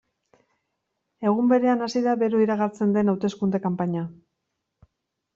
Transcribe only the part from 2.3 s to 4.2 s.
iragartzen den hauteskunde kanpaina.